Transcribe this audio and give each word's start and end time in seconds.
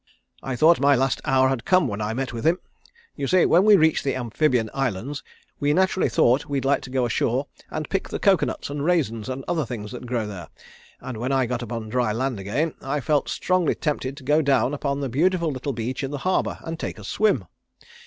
I 0.41 0.55
thought 0.55 0.79
my 0.79 0.95
last 0.95 1.21
hour 1.25 1.49
had 1.49 1.63
come 1.63 1.87
when 1.87 2.01
I 2.01 2.15
met 2.15 2.33
with 2.33 2.43
him. 2.43 2.57
You 3.15 3.27
see 3.27 3.45
when 3.45 3.65
we 3.65 3.75
reached 3.75 4.03
the 4.03 4.15
Amphibian 4.15 4.71
Islands, 4.73 5.21
we 5.59 5.75
naturally 5.75 6.09
thought 6.09 6.47
we'd 6.49 6.65
like 6.65 6.81
to 6.81 6.89
go 6.89 7.05
ashore 7.05 7.45
and 7.69 7.87
pick 7.87 8.09
the 8.09 8.17
cocoanuts 8.17 8.71
and 8.71 8.83
raisins 8.83 9.29
and 9.29 9.45
other 9.47 9.63
things 9.63 9.91
that 9.91 10.07
grow 10.07 10.25
there, 10.25 10.47
and 11.01 11.17
when 11.17 11.31
I 11.31 11.45
got 11.45 11.61
upon 11.61 11.89
dry 11.89 12.11
land 12.13 12.39
again 12.39 12.73
I 12.81 12.99
felt 12.99 13.29
strongly 13.29 13.75
tempted 13.75 14.17
to 14.17 14.23
go 14.23 14.41
down 14.41 14.73
upon 14.73 15.01
the 15.01 15.07
beautiful 15.07 15.51
little 15.51 15.71
beach 15.71 16.03
in 16.03 16.09
the 16.09 16.17
harbour 16.17 16.57
and 16.63 16.79
take 16.79 16.97
a 16.97 17.03
swim. 17.03 17.45